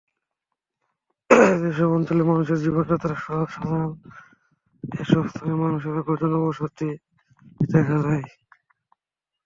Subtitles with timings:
[1.61, 3.99] যেসব অঞ্চলে মানুষের জীবনযাত্রা সহজ, সাধারণত
[4.99, 6.89] এসব স্থানে মানুষের জনবসতি
[7.59, 8.25] বেশি দেখা যায়।